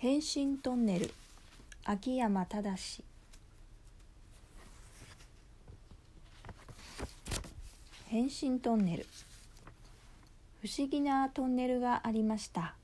[0.00, 1.10] 変身トンネル。
[1.84, 3.02] 秋山正
[8.06, 9.06] 変身トンネル。
[10.62, 12.76] 不思議なトンネルがありました。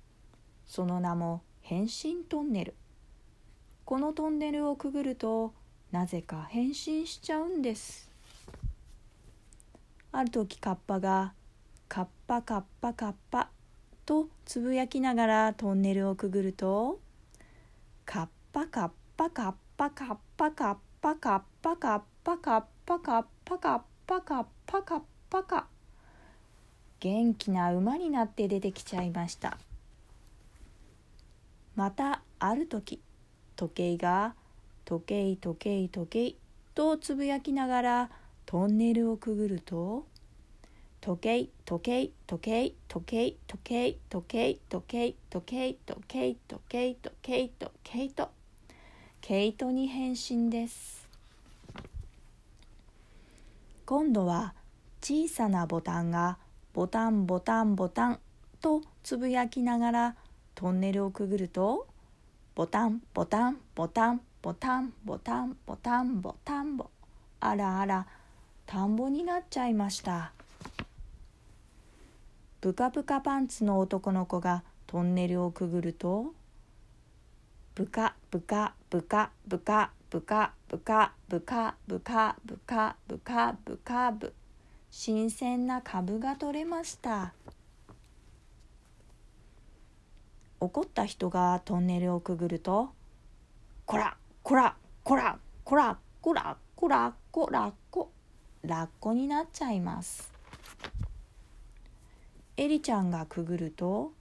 [0.67, 2.75] その名も変身トンネル。
[3.85, 5.55] このトンネルをくぐると
[5.93, 8.11] なぜか変身しちゃうんです。
[10.11, 11.33] ある時カッパが
[11.89, 13.51] 「カッパカッパカッパ」
[14.05, 17.04] とつぶやきながらトンネルをくぐると
[18.07, 25.67] カッパカッパカッパカッパカッパカッパカッパカッパカッパカッパカッパカッパカ
[27.01, 29.59] 元気な馬になって出てきちゃいました
[31.77, 33.01] またある時
[33.57, 34.35] 時計が
[34.85, 36.37] 「時計時計時計」
[36.75, 38.11] とつぶやきながら
[38.47, 40.07] トンネルをくぐると
[41.05, 48.31] 時計時計時計時計時計時計時計時計時計時計時計と毛糸
[49.21, 51.07] 毛糸に変身です
[53.85, 54.55] 今度は
[55.03, 56.39] 小さなボタンが
[56.73, 58.19] ボタンボタンボタン
[58.63, 60.17] とつぶやきながら
[60.55, 61.87] トンネルをくぐると
[62.55, 66.89] ボタンボタンボタンボタンボタンボタンボタンボ
[67.41, 68.07] あらあら
[68.65, 70.33] 田んぼになっちゃいました。
[72.65, 76.33] ブカブカパンツの男の子がトンネルをくぐると
[77.75, 84.33] ブカブカブカブカブカブカブカブカブカブカブカブ
[84.91, 87.35] 新鮮な株が取れました
[90.59, 92.89] 怒った人がトンネルをくぐると
[93.85, 98.11] こらこらこらこらこらこらこらこ
[98.63, 100.34] ラッコになっちゃいます
[102.57, 104.13] エリちゃんがくぐると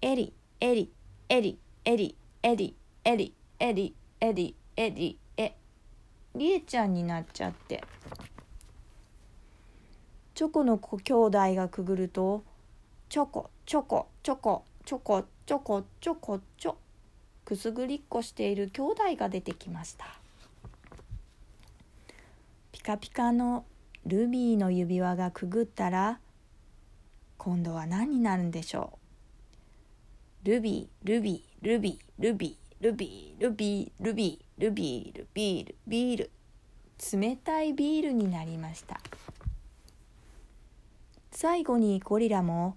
[0.00, 0.90] エリエリ
[1.28, 5.54] エリエリエリエリエリエリエリエ
[6.34, 7.84] リエちゃんになっちゃって。
[10.34, 12.42] チョコの子兄弟がくぐると
[13.08, 16.74] チョコチョコチョコチョコチョコチョコチョ
[17.44, 20.06] くすぐりっこしている兄弟が出てきました。
[22.72, 23.64] ピカピカの
[24.04, 26.18] ルビーの指輪がくぐったら
[27.44, 29.00] 今度は何になるんでしょ
[30.44, 30.48] う？
[30.48, 36.30] ルビールビールビールビールビールビールビールビールビールビール
[37.20, 39.00] 冷たいビールになりました
[41.32, 42.76] 最後にゴリラも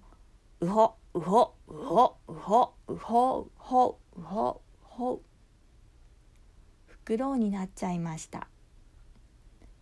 [0.60, 5.22] うほうほうほうほうほうほうほうほ
[6.86, 8.48] フクロウになっちゃいました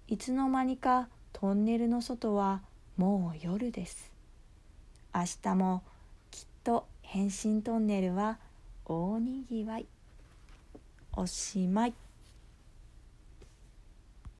[0.09, 2.61] いつの間にかトンネルの外は
[2.99, 4.13] もう夜です
[5.15, 5.83] 明日も
[6.33, 8.39] きっと変身トンネルは
[8.85, 9.87] 大にぎわい。
[11.13, 11.95] おしまい。